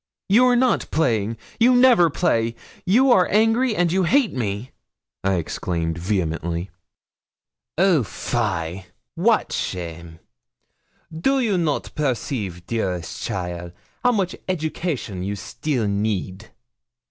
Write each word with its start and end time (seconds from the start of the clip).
'You 0.27 0.47
are 0.47 0.55
not 0.55 0.89
playing 0.89 1.37
you 1.59 1.75
never 1.75 2.09
play 2.09 2.55
you 2.87 3.11
are 3.11 3.27
angry, 3.29 3.75
and 3.75 3.91
you 3.91 4.01
hate 4.01 4.33
me,' 4.33 4.71
I 5.23 5.35
exclaimed, 5.35 5.95
vehemently. 5.99 6.71
'Oh, 7.77 8.01
fie! 8.01 8.87
wat 9.15 9.51
shame! 9.53 10.17
Do 11.13 11.39
you 11.39 11.55
not 11.55 11.93
perceive, 11.93 12.65
dearest 12.65 13.21
cheaile, 13.21 13.73
how 14.03 14.13
much 14.13 14.35
education 14.49 15.21
you 15.21 15.35
still 15.35 15.87
need? 15.87 16.49